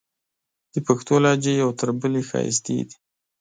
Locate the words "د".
0.73-0.75